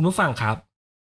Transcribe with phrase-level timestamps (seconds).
[0.00, 0.56] คุณผู้ฟังครับ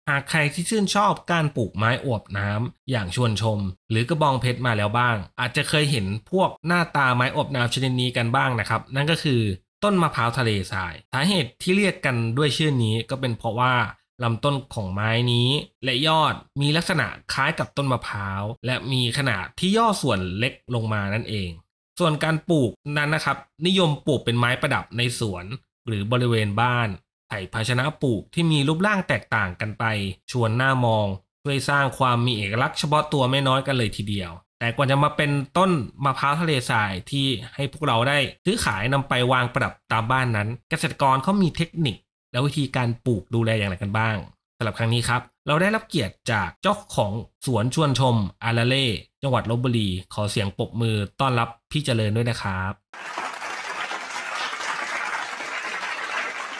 [0.08, 3.58] หากใครที่ชื่นชอบการปลูกไม้อวบน้ำอย่างชวนชม
[3.90, 9.40] หรือกระบองเพชรมาแล้วบ้าง อาจจะเคยเห็นพวกหน้าตาไม้อวบน้ำชนิดนี้กันบ้างนะครับ นั่นก็คือ
[9.84, 13.74] ต้นมะพร้าวทะเลทราย สาเหตุที่เรียกกันด้วยชื่อนี้ก็เป็นเพราะว่า
[14.22, 15.48] ลำต้นของไม้นี้
[15.84, 21.50] และยอดมีลักษณะคล้ายกับต้นมะพร้าว และมีขนาดที่ย่อส่วนเล็กลงมานั่นเอง
[21.98, 23.36] ส่วนการปลูกนั้นนะครับ
[23.66, 25.44] นิยมปลูกเป็นไม้ประดับในสวน
[25.86, 26.88] หรือบริเวณบ้าน
[27.28, 29.84] ใส่ภาชนะปลูกที่มีรูปร่างแตกต่างกันไป
[30.30, 31.06] ชวนหน้ามอง
[31.44, 35.70] ช่วยสร้างความมีเอกลักษณ์เฉพาะตัวไม่น้อยกันเลยทีเดียว แต่กว่าจะมาเป็นต้น
[36.04, 41.96] มะพร้าวทะเลทรายที่ให้พวกเราได้ซื้อขายนำไปวางประดับตามบ้านนั้น เกษตรกรเขามีเทคนิค
[42.32, 44.16] และวิธีการปลูกดูแลอย่างไรกันบ้าง
[44.56, 47.12] สำหรับครั้งนี้ครับ เราได้รับเกียรติจากเจ้าของ
[47.46, 48.86] สวนชวนชมอาราเล่
[49.22, 52.72] จังหวัดลบบุรี ขอเสียงปรบมือต้อนรับพี่เจริญด้วยนะครับ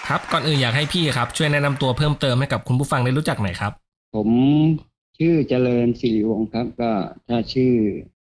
[0.08, 3.72] ครับก่อนอื่นอยากให้พี่ครับช่วยแนะนำตัวเพิ่มเติมให้กับคุณผู้ฟังได้รู้จักหน่อยครับ
[4.14, 4.28] ผม
[5.18, 6.90] ชื่อเจริญสิริวงศ์ครับ ก็
[7.28, 7.72] ถ้าชื่อ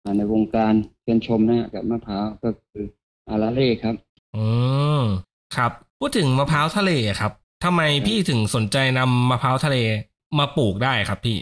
[0.05, 2.85] อ่าในวงการเชิญชมนะกับมะพร้าวก็คือ
[3.29, 3.95] อาราเล่ครับ
[4.37, 4.45] อื
[5.01, 5.03] ม
[5.57, 7.33] ครับ พูดถึงมะพร้าวทะเลครับ
[7.65, 9.77] ทำไมพี่ถึงสนใจนำมะพร้าวทะเล
[10.39, 11.39] มาปลูกได้ครับพี่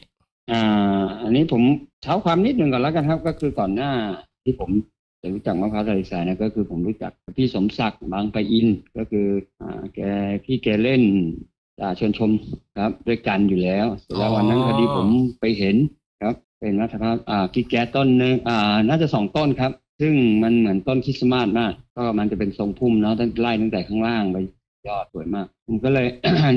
[0.53, 1.63] อ่า อันนี้ผม
[2.03, 3.93] เท้าความนิดหนึ่งก่อนแล้วกันครับ ก็คือก่อนหน้า
[4.43, 4.71] ที่ผม
[5.23, 8.67] จะรู้จักมะพร้าวทะเลทรายนะก็คือผมรู้จักพี่สมศักดิ์บางปะอิน
[8.97, 9.27] ก็คือ
[9.61, 10.01] อ่าแก
[10.45, 11.03] พี่แกเล่น
[11.81, 12.31] จ่าชวนชม
[12.79, 15.09] ครับ ด้วยกันอยู่แล้วเสร็จแล้ววันนั้นพอดีผม
[15.41, 15.77] ไปเห็น
[16.23, 24.37] ครับ เป็นมะพร้าวอ่ากิ๊กแกสต้นหนึงอ่า น่าจะสองต้นครับ ซึ่งมันเหมือนต้นคริสต์มาสมาก ก็มันจะเป็นทรงพุ่มเนาะตั้งไล่ตั้งแต่ข้างล่างไป
[24.89, 26.07] ยอดสวยมาก ผมก็เลย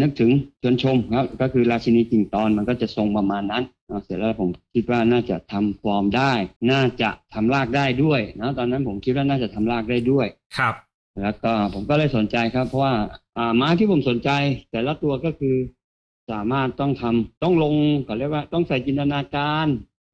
[0.01, 0.31] นึกถึง
[0.61, 6.33] ชวนชมครับ ก็คือราชินีกิ่งตอนมันก็จะทรงประมาณนั้นเนาะเสร็จแล้วผมคิดว่าน่าจะทำฟอร์มได้
[6.71, 10.27] น่าจะทำรากได้ด้วยนะตอนนั้นผมคิดว่าน่าจะทำรากได้ด้วย
[10.57, 10.75] ครับ
[11.21, 12.93] แล้วก็ผมก็เลยสนใจครับ เพราะว่า
[13.37, 14.29] อ่าไม้ที่ผมสนใจ
[14.71, 15.55] แต่ละตัวก็คือ
[16.31, 17.75] สามารถต้องทำต้องลง
[18.05, 19.67] เขาเรียกว่าต้องใส่จินตนาการ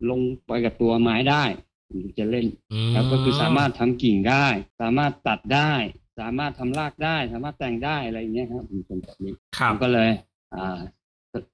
[0.09, 1.43] ลงไปกับตัวไม้ได้
[1.89, 2.47] ถึงจะเล่น
[2.93, 4.47] ครับก็คือสามารถทำกิ่งได้
[4.81, 5.73] สามารถตัดได้
[6.21, 10.09] สามารถทำรากได้ สามารถแต่งได้อะไรอย่างเงี้ยครับผมเป็นแบบนี้ครัผบมก็เลย
[10.55, 10.77] อ่า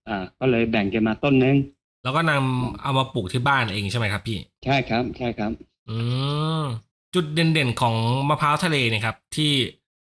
[0.09, 1.55] อ่าก็เลยแบ่งกันมาต้นนึง
[2.03, 5.51] แล้วก็นำเอามาปลูกที่บ้านเองใช่ไหมครับ พี่ ใช่ครับ ใช่ครับ
[5.89, 5.97] อื
[6.61, 6.63] ม
[7.15, 7.95] จุดเด่นๆของ
[8.29, 9.51] มะพร้าวทะเลเนี่ยครับ ที่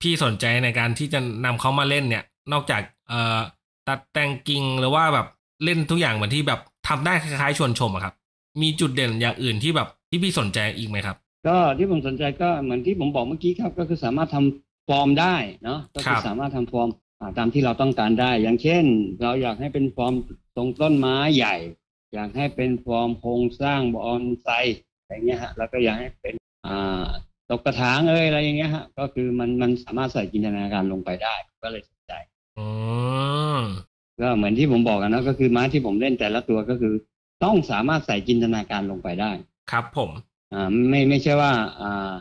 [0.02, 3.40] พี่สนใจในการที่จะนำเขามาเล่นเนี่ย นอกจากเอ่อ
[3.88, 5.28] ตัดแต่งกิ่งหรือว่าแบบ
[5.64, 8.14] เล่นทุกอย่างเหมือนที่แบบทำได้คล้ายๆชวนชมอะครับ
[8.62, 11.18] มีจุดเด่นอย่างอื่นที่แบบที่พี่สนใจอีกไหมครับ
[11.48, 16.90] ก็ที่ผมสนใจก็เหมือนที่ผมบอกเมื่อกี้ครับ ก็คือสามารถทำฟอร์มได้เนาะก็คือครับสามารถทำฟอร์ม
[17.20, 18.84] อ่าตามที่เราต้องการได้ อย่างเช่น
[19.22, 20.14] เราอยากให้เป็นฟอร์ม
[20.56, 21.56] ตรงต้นไม้ใหญ่
[22.14, 24.50] อยากให้เป็นฟอร์มโครงสร้างบอนไซ
[25.02, 26.34] อะไรเงี้ยฮะแล้วก็อยากให้เป็น
[26.68, 27.04] อ่า
[27.50, 32.14] ตกกระถางเอ้ยอะไรอย่างเงี้ยฮะก็คือมันมันสามารถใส่จินตนาการลงไปได้ ก็เลยสนใจ
[32.58, 32.66] อื
[33.60, 33.62] ม
[34.22, 36.94] ก็เหมือนที่ผมบอกกันนะก็คือไม้ที่ผมเล่นแต่ละตัวก็คือ
[37.44, 39.32] ต้องสามารถใส่จินตนาการลงไปได้
[39.72, 40.12] ครับผม
[40.54, 41.52] อ่าไม่ไม่ใช่ว่า
[41.82, 42.12] อ่า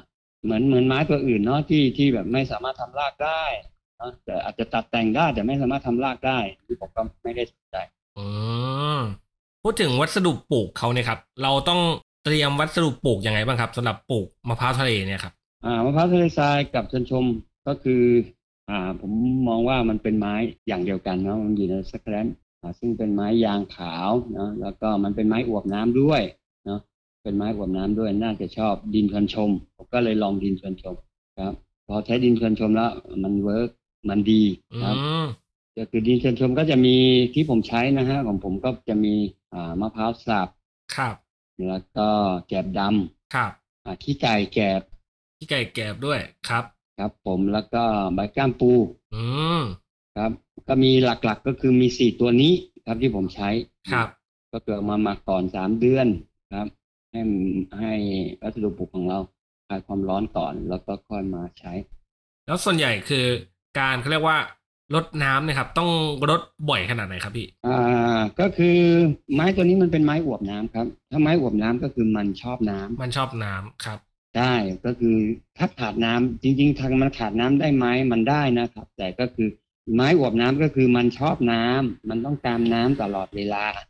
[0.44, 3.42] เหมือนเหมือนไม้ตัวอื่นเนาะที่ที่แบบไม่สามารถทำรากได้
[3.98, 7.76] เนอะแต่อาจจะตัดแต่งได้แต่ไม่สามารถทำรากได้ที่ผมก็ไม่ได้สนใจ
[8.18, 8.26] อื
[8.98, 9.00] ม
[9.62, 11.80] พูดถึงวัสดุปลูกเขาเนี่ยครับ เราต้อง
[12.24, 15.32] เตรียมวัสดุปลูกยังไงบ้างครับสำหรับปลูกมะพร้าวทะเลเนี่ยครับ
[15.64, 17.24] อ่ามะพร้าวทะเลทรายกับชนชม
[17.66, 18.02] ก็คือ
[18.70, 19.12] อ่า ผม
[19.48, 20.34] มองว่ามันเป็นไม้
[20.68, 22.26] อย่างเดียวกันเนาะมันอยู่ในสแครน
[22.62, 26.22] อ่าซึ่งเป็นไม้ยางขาวเนาะแล้วก็มันเป็นไม้อวบน้ำด้วย
[27.22, 30.94] เนาะเป็นไม้อวบน้ำด้วยน่าจะชอบดินชนชมผมก็เลยลองดินชวนชม
[31.38, 31.52] ครับ
[31.86, 32.90] พอใช้ดินชวนชมแล้ว
[33.22, 33.70] มัน work
[34.08, 35.26] มันดีครับอืม
[35.76, 36.96] ก็คือดินชวนชมก็จะมี
[37.34, 39.14] ที่ผมใช้นะฮะของผมก็จะมี
[39.52, 40.48] อ่ามะพร้าวสับ
[40.96, 41.14] ครับ
[41.68, 42.08] แล้วก็
[42.48, 43.50] แกลบดำครับ
[43.84, 44.80] อ่าขี้ไก่แกลบ
[45.38, 46.64] ขี้ไก่แกลบด้วยครับ
[46.98, 47.82] ครับ ผมแล้วก็
[48.14, 48.72] ใบก้ามปู
[49.14, 49.22] อื
[49.60, 49.62] ม
[50.16, 50.30] ครับ
[50.68, 52.52] ก็มีหลักๆก็คือมีสี่ตัวนี้
[52.86, 53.50] ครับที่ผมใช้
[53.92, 54.08] ครับ
[54.52, 56.06] ก็เกิดมามาก่อนสามเดือน
[56.54, 56.68] ครับ
[57.12, 57.20] ให้
[57.80, 57.92] ให้
[58.42, 59.18] วัสดุปลูกของเรา
[59.68, 61.72] คลายความร้อนก่อนแล้วก็ค่อยมาใช้
[62.46, 63.26] แล้วส่วนใหญ่คือ
[63.78, 64.38] การเขาเรียกว่า
[64.94, 65.90] รดน้ำเนี่ยครับ ต้อง
[66.30, 66.40] รด
[66.70, 68.78] บ่อยขนาดไหนครับพี่ อ่า ก็คือ
[69.34, 73.98] ไม้ตัวนี้มันเป็นไม้อวบน้ำครับ ถ้าไม้อวบน้ำก็คือมันชอบน้ำมันชอบน้ำครับ
[74.36, 75.16] ใช่ก็คือ
[75.58, 79.48] ถ้าขาดน้ำจริง ๆ ทางมันขาดน้ำได้ไหมมันได้นะครับ แต่ก็คือ
[79.94, 83.87] ไม้อวบน้ำก็คือมันชอบน้ำมันต้องการน้ำตลอดเวลาอืม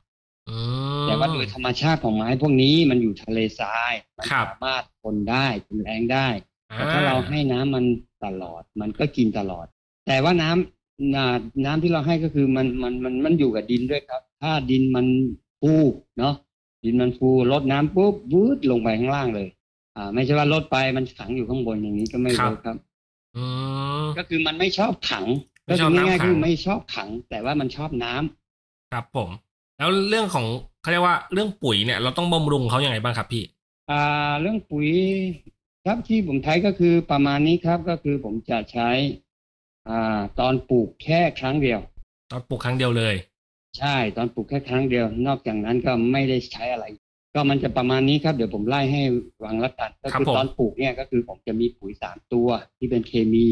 [1.06, 6.28] แต่ว่าโดยธรรมชาติของไม้พวกนี้มันอยู่ทะเลทรายมันครับสามารถทนได้ทนแรงได้
[6.70, 7.84] อ่แต่ถ้าเราให้น้ำมัน
[8.24, 9.66] ตลอด มันก็กินตลอด
[10.06, 15.06] แต่ว่าน้ำน้ำน้ำที่เราให้ก็คือมันมันมันมันอยู่กับดินด้วยครับ ถ้าดินมัน
[15.60, 15.74] ฟู
[16.18, 16.34] เนาะ
[16.84, 19.48] ดินมันฟูลดน้ำปุ๊บวืดลงไปข้างล่างเลย
[19.96, 22.76] อ่า ไม่ใช่ว่าลดไปมันขังอยู่ข้างบนอย่างนี้ก็ไม่ครับเวิร์คครับ
[23.36, 23.44] อื
[24.04, 25.26] มก็คือมันไม่ชอบขัง
[25.66, 29.30] ไม่ก็ชอคืบอน้ำง่ายๆขังคือไม่ชอบขัง แต่ว่ามันชอบน้ำครับผม
[29.78, 30.46] แล้วเรื่องของ
[30.80, 33.44] เขาเรียกว่าเรื่องปุ๋ยเนี่ยเราต้องบำรุงเขายังไงบ้างครับพี่
[33.90, 34.88] อ่า เรื่องปุ๋ย
[35.84, 38.90] ครับที่ผมใช้ก็คือประมาณนี้ครับก็คือผมจะใช้
[39.88, 41.80] อ่า ตอนปลูกแค่ครั้งเดียว
[42.30, 43.14] ตอนปลูกครั้งเดียวเลย
[43.78, 46.84] ใช่ตอนปลูกแค่ครั้งเดียว นอกจากนั้นก็ไม่ได้ใช้อะไร
[47.34, 49.02] ก็มันจะประมาณนี้ครับ เดี๋ยวผมไล่ให้
[49.44, 52.48] วางละกันก็ครับคือผมตอนปลูกเนี่ยก็คือผมจะมีปุ๋ยสามตัว
[52.78, 53.46] ที่เป็นเคมี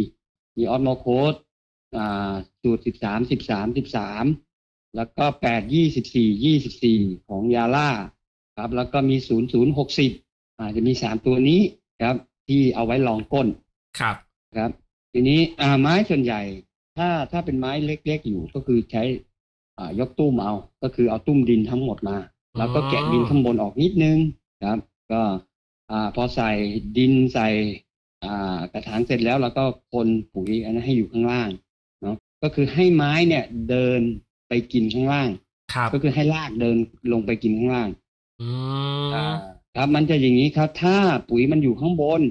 [0.56, 1.34] มีออสโมโคส
[1.96, 2.32] อ่า
[2.62, 4.24] สูตรสิบสามสิบสามสิบสาม
[4.96, 7.90] แล้วก็แปดยี่สิบสี่ยี่สิบสี่ของยาล่า
[8.56, 10.10] ครับ แล้วก็มีศูนย์ศูนย์หกสิบ
[10.58, 11.60] อ่าจะมีสามตัวนี้
[12.04, 12.16] ครับ
[12.48, 13.48] ที่เอาไว้รองก้น
[13.98, 14.16] ครับ
[14.56, 14.70] ครับ
[15.12, 16.42] ทีนี้อ่าไม้ส่วนใหญ่
[16.96, 19.02] ถ้าถ้าเป็นไม้เล็กๆอยู่ก็คือใช้
[19.78, 20.52] อ่ายกตุ้มเอา
[20.82, 22.16] ก็คือเอาตุ้มดินทั้งหมดมา
[22.58, 24.18] แล้วก็แกะดินข้างบนออกนิดนึง
[24.64, 24.78] ครับ
[25.12, 25.22] ก็
[25.90, 26.50] อ่าพอใส่
[26.96, 27.48] ดินใส่
[28.24, 31.50] อ่ากระถางเสร็จแล้วเราก็คนปุ๋ยอันนั้นให้อยู่ข้างล่าง
[32.02, 34.00] เนาะก็คือให้ไม้เนี่ยเดิน
[34.48, 35.28] ไปกินข้างล่าง
[35.74, 36.76] ครับก็คือให้รากเดิน
[37.12, 37.88] ลงไปกินข้างล่าง
[38.40, 38.48] อื
[39.08, 39.26] มอ่า
[39.76, 40.96] ครับมันจะอย่างนี้ครับ ถ้า
[41.30, 42.22] ปุ๋ยมันอยู่ข้างบน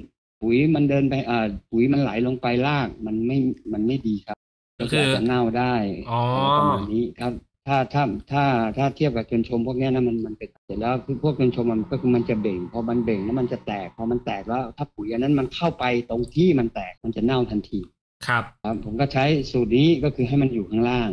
[0.42, 3.38] ปุ๋ยมันเดินไปอ่าปุ๋ยมันไหลลงไปรากมันไม่
[3.72, 4.36] มันไม่ดีครับ
[4.78, 5.74] ก็คือาจจะเน่าได้
[6.10, 6.20] อ๋อ
[6.58, 7.32] ประมาณนี้ครับ
[7.66, 8.02] ถ้าถ้า
[8.32, 8.44] ถ้า
[8.76, 17.80] ถ้าเทียบกับจนชมพวกเนี้ยนะมันมันเป็นเสร็จแล้วคือพวกจนชมมันก็คือมันจะเบ่งพอมันเบ่งแล้วมันจะแตกพอมันแตกแล้ว ถ้าปุ๋ยอันนั้นมันเข้าไปตรงที่มันแตกมันจะเน่าทันที
[18.26, 21.10] ครับ ครับผมก็ใช้สูตรนี้ก็คือให้มันอยู่ข้างล่าง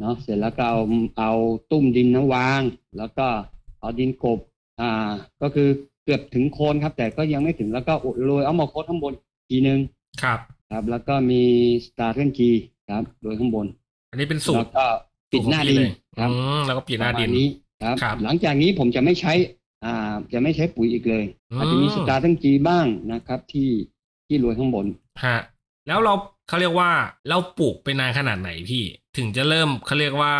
[0.00, 0.80] เนาะเสร็จแล้วก็เอา
[1.18, 1.32] เอา
[1.70, 2.62] ตุ้มดินนะวาง
[2.98, 3.26] แล้วก็
[3.80, 4.38] เอาดินกบ
[4.80, 5.10] อ่า
[5.42, 5.68] ก็คือ
[6.04, 7.92] เกือบถึงโคนครับ แต่ก็ยังไม่ถึงแล้วก็
[8.24, 9.12] โรยเอามาโคดข้างบน
[9.48, 9.78] ทีนึง
[10.22, 10.38] ครับ
[10.70, 11.42] ครับ แล้วก็มี
[11.86, 12.50] สตาร์เกิลจี
[12.90, 13.66] ครับโรยข้างบน
[14.10, 14.86] อันนี้เป็นสูตรแล้วก็
[15.32, 17.48] ปิดหน้าดินสูตรของพี่เลยครับอืมแล้วก็ปิดหน้าดินประมณนี้
[17.82, 19.32] ครับครับหลังจากนี้ผมจะไม่ใช้
[19.84, 23.70] อ่า จะไม่ใช้ปุ๋ยอีกเลยอืมอาจจะมีสตาร์เกิลจีบ้างนะครับ ที่
[24.26, 24.86] ที่โรยข้างบน
[25.24, 25.38] ฮะ
[25.88, 26.14] แล้วเรา
[26.48, 26.90] เขาเรียกว่า
[27.28, 28.84] เราปลูกไปนานขนาดไหนพี่
[29.16, 30.34] ถึงจะเริ่มเขาเรียกว่า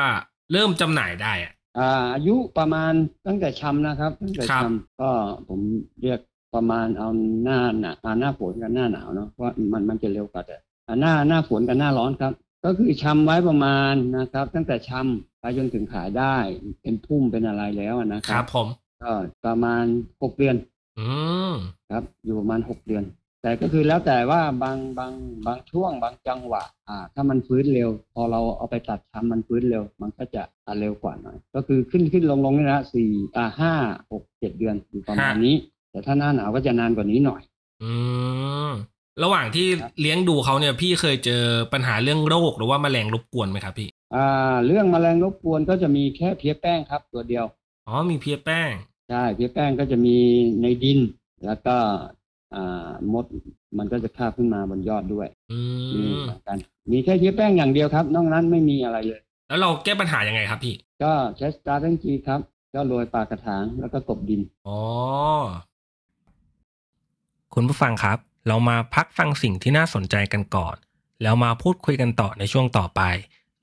[0.53, 2.93] เริ่มจำหน่ายได้อะอ่าอายุประมาณ
[3.27, 5.11] ตั้งแต่ชำนะครับตั้งแต่ครับชำก็
[5.49, 5.61] ผม
[6.03, 6.21] เรียก
[6.55, 7.09] ประมาณเอา
[7.45, 10.57] หน้าหนาอ่าหน้าฝนกับหน้าหนาวเนาะเพราะมันมันจะเร็วกว่าแต่
[10.87, 12.33] อ่าหน้าหน้าฝนกับหน้าร้อนครับ
[12.65, 16.37] ก็คือชำไว้ประมาณนะครับ ตั้งแต่ชำไปจนถึงขายได้
[16.83, 18.69] เป็นพุ่มเป็นอะไรแล้วนะคครัรับบผม
[19.03, 19.13] ก็
[19.47, 19.85] ประมาณ
[20.23, 20.57] หกเดือน
[20.99, 21.09] อื
[21.51, 21.53] ม
[21.91, 23.05] ครับ อยู่ประมาณหกเดือน
[23.43, 25.13] แต่ก็คือแล้วแต่ว่าบางบาง
[25.47, 33.73] บางช่วงบางจังหวะ อ่า ถ้ามันฟื้นเร็ว พอเราเอาไปตัดทำมันฟื้นเร็ว มันก็จะอ่าเร็วกว่าหน่อย ก็คือขึ้นขึ้นลงลงนี่นะสี่อ่าห้า
[34.13, 35.55] หกเจ็ดเดือนอยู่ประมาณนี้
[35.91, 37.43] แต่ถ้าหน้าหนาวก็จะนานกว่านี้หน่อย
[37.83, 37.93] อื
[38.69, 38.71] ม
[39.23, 41.43] ระหว่างที่ครับเลี้ยงดูเขาเนี่ย พี่เคยเจอ
[41.73, 47.45] ปัญหาเรื่องโรคหรือว่าแมลงรบกวนไหมครับพี่ อ่า เรื่องแมลงรบกวนก็จะมีแค่เพี้ยแป้งครับ ตัวเดียว
[47.87, 48.71] อ๋อมีเพี้ยแป้ง
[49.11, 50.17] ใช่เพี้ยแป้งก็จะมี
[50.63, 51.01] ในดิน
[51.45, 51.77] แล้วก็
[52.55, 53.25] อ่ามด
[53.79, 55.59] มันก็จะคาบขึ้นมาบนยอดด้วย อื
[55.95, 56.59] มีมเหมือนกัน
[56.91, 62.41] มีแค่เพี้ยแป้งอย่างเดียวครับ นอกนั้นไม่มีอะไรเลย แล้วเราแก้ปัญหายังไงครับพี่ ก็ใช้สตาร์ทังจีครับ
[62.75, 64.81] ก็โรยปากกระถางแล้วก็กบดิน อ๋อ
[67.55, 70.77] คุณผู้ฟังครับ เรามาพักฟังสิ่งที่น่าสนใจกันก่อน
[71.23, 73.03] แล้วมาพูดคุยกันต่อในช่วงต่อไป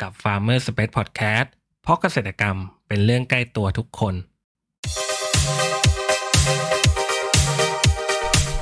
[0.02, 1.48] กับ Farmer Space Podcast
[1.82, 4.14] เพราะเกษตรกรรมเป็นเรื่องใกล้ตัวทุกคน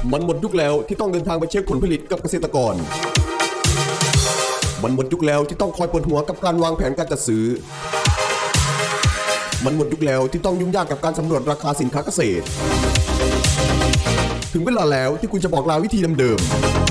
[0.09, 2.73] มันหมดยุคแล้วที่ต้องเดินทางไปเช็คผลผลิตกับเกษตรกร
[4.83, 7.45] มันหมดยุคแล้วที่ต้องคอยปวดหัวกับการวางแผนการจัดซื้อ
[9.65, 12.45] มันหมดยุคแล้วที่ต้องยุ่งยากกับการสำรวจราคาสินค้าเกษตร
[14.53, 16.90] ถึงเวลาแล้วที่คุณจะบอกลาวิธีเดิมๆ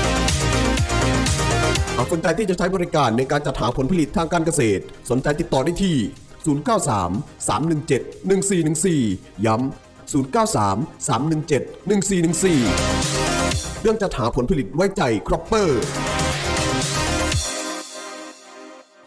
[2.01, 5.97] ากสนใจที่จะใช้บริการในการจัดหาผลผลิตทางการเกษตร สนใจติดต่อได้ที่
[6.41, 15.81] 093 317 1414 ย้ำ 093 317 1414 เรื่องจัดหาผลผลิตไว้ใจครอปเปอร์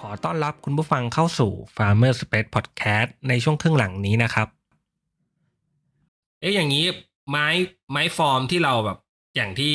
[0.00, 4.48] ขอต้อนรับคุณผู้ฟังเข้าสู่ Farmer Space Podcast ในช่วงครึ่งหลังนี้นะครับ
[6.40, 6.84] เอ๊ะอย่างนี้
[7.30, 7.48] ไม้
[7.90, 8.98] ไม้ฟอร์มที่เราแบบ
[9.36, 9.74] อย่างที่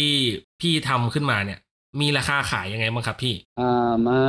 [0.61, 1.59] พี่ทำขึ้นมาเนี่ย
[2.01, 4.27] มีราคาขายยังไงบ้างครับพี่ อ่าไม้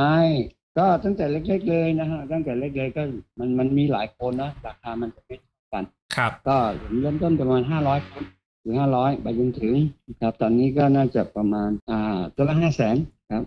[0.77, 3.03] ก็ตั้งแต่เล็ก ๆ เลยนะฮะตั้งแต่เล็กๆก็
[3.39, 5.83] มันมันมีหลายคนนะราคามันจะไม่เท่ากัน
[6.15, 6.57] ครับ ก็
[7.01, 8.23] เริ่มต้นประมาณห้าร้อยครับ
[8.63, 9.73] ถึงห้าร้อยไปจนถึง
[10.21, 12.95] ครับ ตอนนี้ก็น่าจะประมาณ อ่าตัวละห้าแสน
[13.31, 13.43] ครับ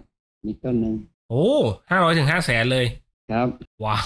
[0.47, 0.95] มีต้นหนึ่ง
[1.31, 1.47] โอ้
[1.91, 2.87] ห้าร้อยถึงห้าแสนเลย
[3.33, 3.49] ครับ
[3.85, 3.99] ว้า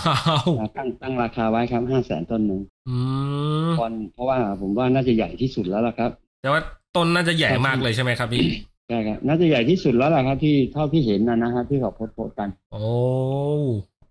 [0.45, 2.97] วอ่าตั้งตั้งราคาไว้ครับห้าแสนต้นหนึ่งอื
[3.67, 6.11] มเพราะเพราะว่าผมว่าน่าจะใหญ่ที่สุดแล้วล่ะครับ
[6.43, 6.61] แต่ว่า
[6.97, 8.45] ต้นน่าจะใหญ่มากเลยใช่ไหมครับพี่
[8.89, 12.83] ใช่ครับน่าจะใหญ่ที่สุดแล้วล่ะครับ ที่เท่าที่เห็นนะนะครับที่เขาโพสต์โพสต์กัน โอ้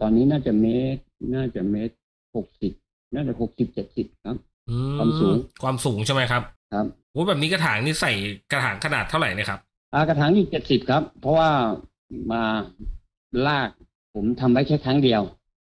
[0.01, 0.65] ตอนนี้น่าจะเม
[0.95, 1.01] ตร
[1.35, 1.95] น่าจะเมตร
[2.35, 2.71] หกสิบ
[3.13, 4.37] น่าจะหกสิบเจ็ดสิบครับ
[4.69, 6.41] อืความสูง ความสูงใช่ไหมครับ
[6.73, 8.11] ครับโอ้แบบนี้กระถางนี่ใส่
[8.51, 9.59] กระถางขนาดเท่าไหร่เนะครับ
[9.93, 11.49] อากระถางอยู่เจ็ดสิบครับ เพราะว่า
[12.31, 12.43] มา
[13.47, 13.69] ลาก
[14.13, 15.21] ผมทำไว้แค่ครั้งเดียว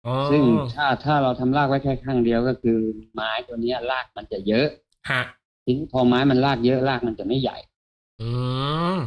[0.05, 0.41] อ๋อซึ่ง
[0.73, 2.77] ถ้าถ้าเราทำรากไว้แค่ครั้งเดียวก็คือ
[3.13, 4.67] ไม้ตัวเนี้ยรากมันจะเยอะ
[5.09, 5.21] ฮะ
[5.63, 7.57] ทีนี้พอไม้มันรากเยอะรากมันจะไม่ใหญ่
[8.21, 8.29] อื
[8.95, 8.97] ม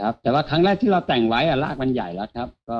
[0.00, 2.78] ครับ แต่ว่าครั้งแรกที่เราแต่งไว้อะรากมันใหญ่แล้วครับ ก็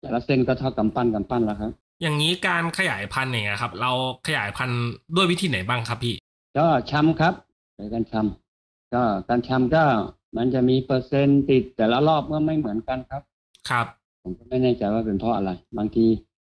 [0.00, 3.92] แต่ละเส้นก็เท่ากำปั้นกำปั้นแล้วครับ อย่างนี้การขยายพันธุ์เนี่ยครับ เรา
[4.26, 4.80] ขยายพันธุ์
[5.16, 6.14] ด้วยวิธีไหนบ้างครับพี่
[6.58, 7.34] ก็ชำครับ
[7.76, 9.84] ในการชำก็การชำก็
[10.36, 13.22] มันจะมีเปอร์เซ็นต์ติดแต่ละรอบก็ไม่เหมือนกันครับ
[13.70, 13.86] ครับ
[14.22, 16.06] ผมก็ไม่แน่ใจว่าเป็นเพราะอะไร บางที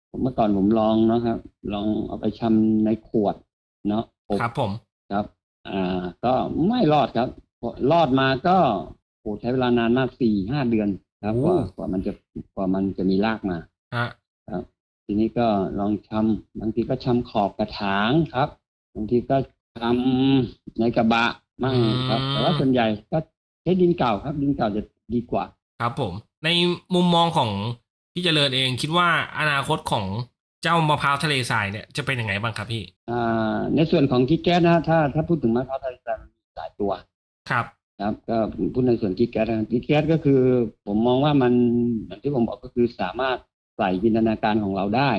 [0.10, 1.40] ผมเมื่อก่อนผมลองเนาะครับ
[1.74, 3.36] ลองเอาไปชำในขวด
[3.90, 4.72] เนาะอบครับผม
[5.12, 5.26] ครับ
[5.68, 6.34] อ่า ก็
[6.68, 7.47] ไม่รอดครับพอ
[7.92, 8.58] รอดมาก็
[9.20, 10.90] โอ้ใช้เวลานานมากสี่ห้าเดือน
[11.24, 12.12] ครับกว่ากว่ามันจะ
[12.56, 13.58] กว่ามันจะมีรากมา
[13.96, 14.08] ฮะ
[14.50, 14.64] ครับ
[15.06, 15.48] ทีนี้ก็
[15.80, 18.50] ลองชำบางทีก็ชำขอบกระถางครับ
[18.96, 19.38] บางทีก็
[19.80, 21.26] ชำในกระบะ
[21.64, 21.76] มั่ง
[22.10, 23.18] ครับ แต่ว่าส่วนใหญ่ก็
[23.64, 24.82] ใช้ดินเก่าครับ ดินเก่าจะ
[25.14, 25.44] ดีกว่า
[25.82, 26.50] ครับผม ใน
[26.96, 27.50] มุมมองของ
[28.14, 29.10] พี่เจริญเองคิดว่า
[29.40, 30.06] อนาคตของ
[30.64, 36.92] เจ้ามะพร้าวทะเลทรายเนี่ยจะเป็นยังไงบ้างครับพี่ อ่า ในส่วนของกิ๊กแก๊สนะถ้าถ้าพูดถึงมะพร้าวทะเลทรายมันมีหลายตัว
[37.50, 37.66] ครับ
[38.00, 38.38] ครับก็
[38.74, 40.42] พูดในส่วนกิ๊กแก๊สนะกิ๊กแก๊สก็คือ
[40.86, 41.54] ผมมองว่ามัน
[42.06, 43.38] อย่างที่ผมบอกก็คือสามารถ
[43.78, 45.12] ใส่จินตนาการของเราได้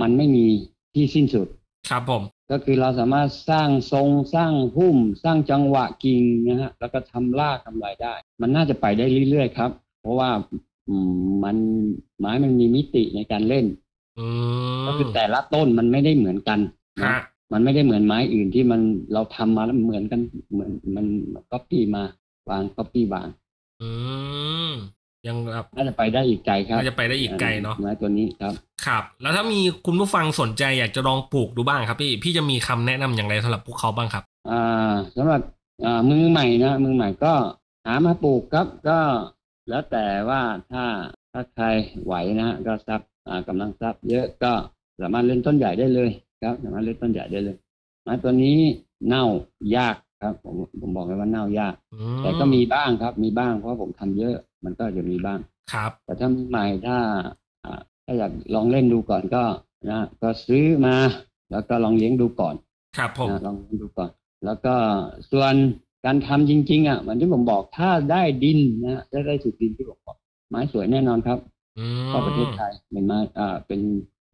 [0.00, 0.46] มันไม่มี
[0.94, 1.48] ที่สิ้นสุด
[1.90, 10.30] ครับผม ก็คือเราสามารถสร้างทรงสร้างพุ่ม สร้างจังหวะกิ่งนะฮะแล้วก็ทำรากทำลายได้ มันน่าจะไปได้เรื่อยๆครับ เพราะว่า
[10.88, 11.56] อืมมัน
[12.18, 13.66] ไม้มันมีมิติในการเล่น
[14.18, 14.26] อื
[14.82, 16.58] มก็คือแต่ละต้นมันไม่ได้เหมือนกัน
[17.00, 18.80] นะฮะ มันไม่ได้เหมือนไม้อื่นที่มัน
[19.12, 20.20] เราทำมาแล้วเหมือนกัน
[20.52, 21.06] เหมือนมัน
[21.50, 22.02] ก๊อปปี้มา
[22.50, 23.28] วางก๊อปปี้วาง
[23.80, 23.88] อื
[24.70, 24.72] ม
[25.26, 28.52] ยังแบบน่าจะไปได้อีกไกลครับน่าจะไปได้อีกไกลเนาะไม้ตัวนี้ครับ
[28.86, 35.40] ครับ แล้วถ้ามีคุณผู้ฟังสนใจอยากจะลองปลูกดูบ้างครับพี่พี่จะมีคำแนะนำอย่างไรสำหรับพวกเขาบ้างครับ อ่าสำหรับ
[35.84, 37.32] อ่ามือใหม่นะมือใหม่ก็
[37.86, 38.98] หามาปลูกครับก็
[39.68, 40.40] แล้วแต่ว่า
[40.70, 40.84] ถ้า
[41.32, 41.66] ถ้าใคร
[42.04, 44.52] ไหวนะฮะก็ทรัพย์อ่ากำลังทรัพย์เยอะก็
[45.00, 46.10] สามารถเล่นต้นใหญ่ได้เลย
[46.42, 47.56] ครับสามารถเล่นต้นใหญ่ได้เลย
[48.02, 48.58] ไม้ตัวนี้
[49.08, 49.24] เน่า
[49.76, 55.38] ยากครับ ผมผมบอกเลยว่าเน่ายากอืแต่ก็มีบ้างครับ มีบ้างเพราะผมทำเยอะ มันก็จะมีบ้าง
[55.72, 56.96] ครับ แต่ถ้ามือใหม่ถ้า
[57.64, 59.42] อ่าถ้าอยากลองเล่นดูก่อนก็
[59.90, 60.96] นะก็ซื้อมา
[61.50, 62.54] แล้วก็ลองเลี้ยงดูก่อน
[62.96, 64.10] ครับผมนะลองเลี้ยงดูก่อน
[64.44, 64.74] แล้วก็
[65.32, 65.54] ส่วน
[66.04, 70.16] การทำจริง ๆ อะเหมือนที่ผมบอกถ้าได้ดินนะได้ได้สุดดินที่ผมบอก
[70.50, 71.38] ไม้สวยแน่นอนครับ
[71.78, 73.80] อืมชอบประเทศไทยเป็นไม้อ่าเป็น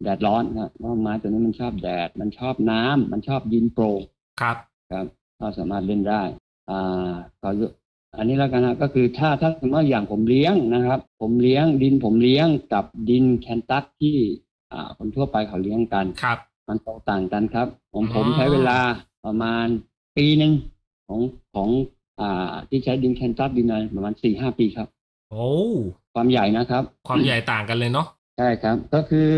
[0.03, 4.01] แดดร้อนนะเพราะไม้ตัวนี้มันชอบแดด มันชอบน้ำมันชอบดินโปร่ง
[4.41, 4.57] ครับ
[4.91, 5.07] ครับ
[5.41, 6.23] ก็สามารถเล่นได้
[6.71, 7.71] อ่าก็ยก
[8.17, 14.17] อันนี้แล้วกันนะก็คือถ้าถ้าสมมติว่าอย่างผมเลี้ยงนะครับ ผมเลี้ยงดินผมเลี้ยงกับดินแคนตัสที่
[14.73, 18.79] อ่า คนทั่วไปเขาเลี้ยงกันครับ มันโตต่างกันครับ ผมอ๋อผมใช้เวลา
[19.25, 19.67] ประมาณ
[20.17, 20.53] ปีหนึ่ง
[21.09, 21.21] ของ
[21.55, 21.69] ของ
[22.21, 24.89] อ่าที่ใช้ดินแคนตัสดินอะไรประมาณสี่ห้าปีครับ
[25.31, 25.47] โอ้
[26.15, 28.07] ความใหญ่นะครับ ความใหญ่ต่างกันเลยเนาะ
[28.39, 29.29] ใช่ครับ ก็คือ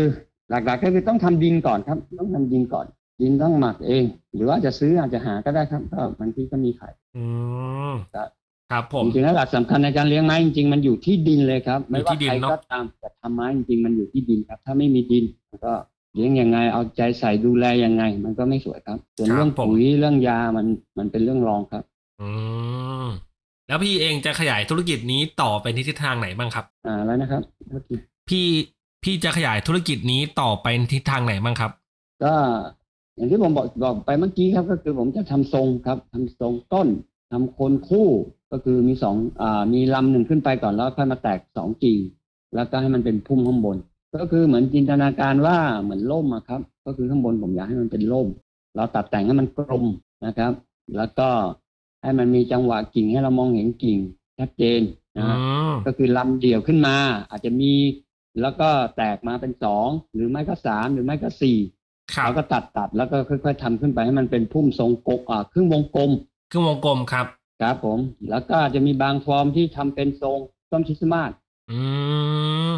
[0.49, 2.85] หลักๆก็คือต้องทำดินก่อนครับ ต้องทำดินก่อน
[3.21, 4.03] ดินต้องหมักเอง
[4.35, 7.23] หรือว่าจะซื้ออาจจะหาก็ได้ครับ ก็บางทีก็มีขายอื
[7.91, 8.29] มครับ
[8.71, 15.73] ครับผมจริงๆแล้วหลักสำคัญในการเลี้ยงไม้จริงๆมันอยู่ที่ดินเลยครับ ไม่ว่าอยู่ที่ดินใครเนอะก็ตามแต่ทำไม้จริงๆมันอยู่ที่ดินครับ ถ้าไม่มีดินมันก็
[16.15, 20.65] เลี้ยงยังไงเอาใจใส่ดูแลยังไง มันก็ไม่สวยครับส่วนเรื่องปุ๋ยเรื่องยามัน
[20.97, 21.83] มันเป็นเรื่องรองครับ
[22.21, 22.29] อื
[23.05, 23.07] ม
[23.67, 27.95] แล้วพี่เองจะขยายธุรกิจนี้ต่อไปในทิศทางไหนบ้างครับ อ่าแล้วนะครับโทษที
[28.29, 28.45] พี่
[29.03, 31.71] พี่จะขยายธุรกิจนี้ต่อไปในทิศทางไหนบ้างครับ
[32.23, 32.33] ก็
[33.15, 36.87] อย่างที่ผมบอกบอกไปเมื่อกี้ครับ ก็คือผมจะทำทรงครับทำทรงต้น
[37.31, 38.07] ทำโคนคู่
[38.51, 41.99] ก็คือมีสองอ่ามีลำหนึ่งขึ้นไปก่อนแล้วค่อยมาแตกสองกิ่ง
[42.55, 43.77] แล้วก็ให้มันเป็นพุ่มข้างบน
[44.15, 48.27] ก็คือเหมือนจินตนาการว่าเหมือนล่มอะครับ ก็คือข้างบนผมอยากให้มันเป็นล่ม
[48.75, 49.85] เราตัดแต่งให้มันกลม
[50.25, 50.51] นะครับ
[50.97, 51.29] แล้วก็
[52.03, 53.97] ให้มันมีจังหวะกิ่งให้เรามองเห็นกิ่ง
[54.39, 54.81] ชัดเจน
[55.17, 55.37] อืนะฮะ
[55.71, 56.95] มก็คือลำเดี่ยวขึ้นมา
[57.29, 57.71] อาจจะมี
[58.41, 61.57] แล้วก็แตกมาเป็นสองหรือไม่ก็สามหรือไม่ก็สี่
[62.13, 66.11] ครับเราก็ตัดตัดแล้วก็ค่อย ๆทำขึ้นไปให้มันเป็นพุ่มทรงกลมอ่าครึ่งวงกลม
[66.51, 67.27] ครึ่งวงกลมครับ
[67.61, 70.39] ครับผม แล้วก็อาจจะมีบางฟอร์มที่ทำเป็นทรง
[70.71, 71.31] ต้นคริสต์มาส
[71.71, 71.79] อื
[72.71, 72.73] ม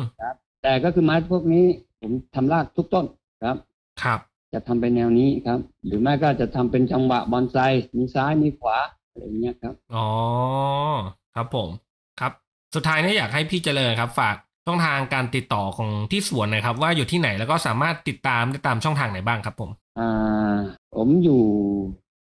[0.63, 1.65] แต่ก็คือไม้พวกนี้
[2.01, 3.05] ผมทำรากทุกต้น
[3.43, 3.57] ครับ
[4.03, 4.19] ครับ
[4.53, 7.57] จะทำเป็นแนวนี้ครับ หรือไม่ก็จะทำเป็นจังหวะบอนไซ
[7.97, 8.77] มีซ้ายมีขวา
[9.09, 10.07] อะไรอย่างเงี้ยครับอ๋อ
[11.35, 11.69] ครับผม
[12.19, 12.31] ครับ
[12.75, 14.35] สุดท้ายเนี่ยอยากให้พี่เจริญครับ ฝาก
[14.69, 20.55] ช่องทางการติดต่อของที่สวนหนะครับ ว่าอยู่ที่ไหนแล้วก็สามารถติดตามได้ตามช่องทางไหนบ้างครับผมอ่า
[20.95, 21.43] ผมอยู่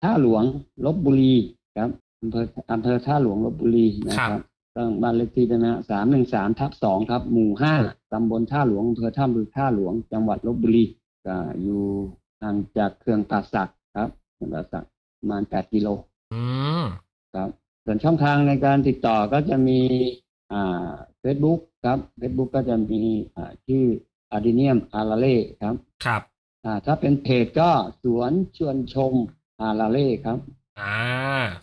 [0.03, 0.43] ท่าหลวง
[0.85, 1.33] ลบบุรี
[1.77, 1.89] ครับ
[2.21, 4.41] อำเภออำเภอท่าหลวงลบบุรีนะคครัรับบ
[4.77, 7.73] ต้องบ้านเลขที่ด้วยนะสามหนึ่งสามทับสองครับหมู่ห้า
[8.13, 10.85] ตำบลท่าหลวงอำเภอท่ามือท่าหลวง จังหวัดลบบุรี
[11.27, 11.81] ก็อยู่
[12.41, 14.85] ห่างจากเครื่องป่าสักครับเครื่องป่าสัก
[15.19, 15.87] ประมาณแปดกิโล
[16.33, 16.41] อื
[16.81, 16.83] ม
[17.35, 17.49] ครับ
[17.85, 19.79] ส่วนช่องทางในการติดต่อก็จะมี
[20.30, 20.30] อ่า
[21.19, 23.01] เฟซบุ๊กครับเฟซบุ๊กก็จะมี
[23.35, 23.85] อ่าชื่อ
[24.31, 26.21] อาดิเนียมอาราเล่ครับ ครับ
[26.65, 27.69] อ่าถ้าเป็นเพจก็
[28.03, 29.13] สวนชวนชม
[29.61, 30.37] อาราเล่ครับ
[30.79, 30.95] อ่า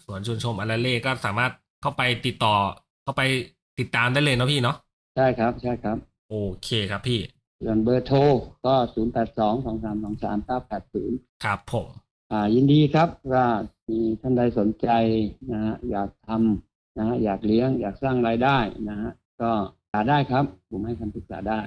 [0.04, 1.52] สวนชวนชมอาราเล่ก็สามารถ
[1.82, 2.54] เข้าไปติดต่อ
[3.02, 3.22] เข้าไป
[3.78, 4.76] ติดตามได้เลยเนาะพี่เนาะ
[5.16, 5.96] ใช่ครับใช่ครับ
[6.30, 7.20] โอเคครับพี่
[7.64, 8.18] ส่วนเบอร์โทร
[8.66, 11.88] ก็ศูนย์แปดสองสองสามสองสามเก้าแปดศูนย์ครับผม
[12.32, 13.46] อ่ายินดีครับว่า
[13.88, 14.88] มีท่านใดสนใจ
[15.50, 16.67] นะฮะอยากทำ
[16.98, 19.10] นะฮะอยากเลี้ยงอยากสร้างรายได้นะฮะ
[19.42, 19.50] ก็
[19.92, 21.60] หาได้ครับ ผมให้คำปรึกษาได้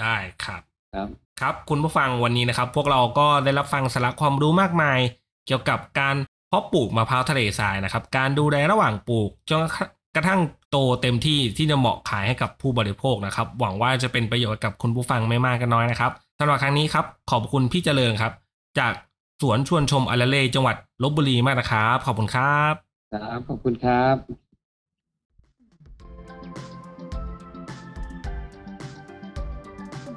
[0.00, 0.62] ได้ครับ
[0.94, 1.08] ครับ
[1.40, 4.98] ครับ คุณผู้ฟังวันนี้นะครับ พวกเราก็ได้รับฟังสาระความรู้มากมาย
[5.46, 6.16] เกี่ยวกับการ
[6.48, 9.60] เพาะปลูกมะพร้าวทะเลทรายนะครับ การดูแลระหว่างปลูกจน
[10.16, 10.40] กระทั่ง
[10.70, 18.32] โตเต็มที่ที่จะเหมาะขายให้กับผู้บริโภคนะครับ หวังว่าจะเป็นประโยชน์กับคุณผู้ฟังไม่มากก็น้อยนะครับสำหรับครั้งนี้ครับขอบคุณพี่เจริญครับ
[18.78, 18.92] จาก
[19.42, 22.74] สวนชวนชมอาราเล่จังหวัดลบบุรีมากนะครับขอบคุณครับ
[23.12, 24.45] ครับขอบคุณครับ